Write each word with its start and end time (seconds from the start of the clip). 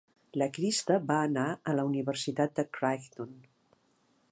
La 0.41 0.45
Krista 0.53 0.95
va 1.11 1.17
anar 1.25 1.43
a 1.73 1.77
la 1.81 1.85
Universitat 1.91 2.57
de 2.61 2.67
Creighton. 2.79 3.39